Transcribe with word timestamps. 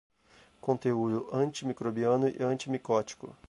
Conteúdo 0.59 1.27
antimicrobiano 1.31 2.27
e 2.27 2.41
antimicótico 2.41 3.37